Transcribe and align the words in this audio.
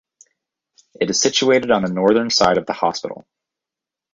It 0.99 1.11
is 1.11 1.21
situated 1.21 1.69
on 1.69 1.83
the 1.83 1.93
northern 1.93 2.31
side 2.31 2.57
of 2.57 2.65
the 2.65 2.73
hospital. 2.73 3.27